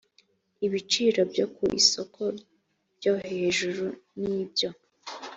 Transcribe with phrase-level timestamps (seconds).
[0.65, 2.21] ibiciro byo ku isoko
[2.97, 3.85] byo hejuru
[4.19, 4.69] n ibyo